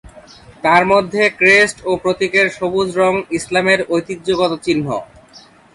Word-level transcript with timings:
তার 0.63 0.83
মধ্যে 0.91 1.21
ক্রেস্ট 1.39 1.77
ও 1.85 1.91
প্রতীকের 2.03 2.47
সবুজ 2.57 2.87
রঙ 2.99 3.13
ইসলামের 3.37 3.79
ঐতিহ্যগত 3.89 4.51
চিহ্ন। 4.65 4.85